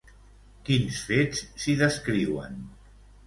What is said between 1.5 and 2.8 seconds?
s'hi descriuen?